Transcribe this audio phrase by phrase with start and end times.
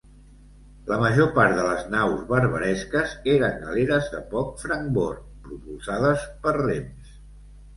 [0.91, 7.17] La major part de les naus barbaresques eren galeres de poc francbord, propulsades per rems.